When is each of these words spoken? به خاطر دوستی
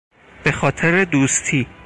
به 0.43 0.51
خاطر 0.51 1.03
دوستی 1.05 1.67